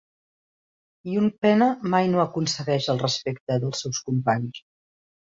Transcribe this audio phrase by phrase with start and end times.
[1.11, 4.69] I un pena mai no aconsegueix el respecte dels seus companys.